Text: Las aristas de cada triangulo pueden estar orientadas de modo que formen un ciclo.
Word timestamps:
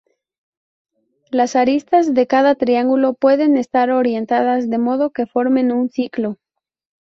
Las 1.29 1.55
aristas 1.55 2.15
de 2.15 2.25
cada 2.25 2.55
triangulo 2.55 3.13
pueden 3.13 3.55
estar 3.55 3.91
orientadas 3.91 4.67
de 4.67 4.79
modo 4.79 5.11
que 5.11 5.27
formen 5.27 5.71
un 5.71 5.91
ciclo. 5.91 6.37